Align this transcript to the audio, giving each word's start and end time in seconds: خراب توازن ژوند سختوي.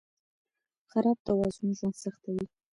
خراب 0.89 1.17
توازن 1.27 1.69
ژوند 1.77 1.95
سختوي. 2.03 2.45